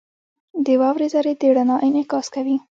•د 0.65 0.67
واورې 0.81 1.07
ذرې 1.13 1.33
د 1.41 1.43
رڼا 1.55 1.75
انعکاس 1.87 2.27
کوي. 2.35 2.57